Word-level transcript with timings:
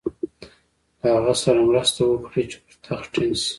له 0.99 1.07
هغه 1.15 1.33
سره 1.43 1.59
مرسته 1.69 2.01
وکړي 2.05 2.43
چې 2.51 2.57
پر 2.65 2.73
تخت 2.85 3.07
ټینګ 3.13 3.33
شي. 3.41 3.49